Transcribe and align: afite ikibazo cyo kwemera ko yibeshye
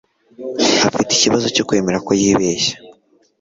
afite 0.93 1.11
ikibazo 1.13 1.47
cyo 1.55 1.63
kwemera 1.67 2.03
ko 2.07 2.11
yibeshye 2.21 2.73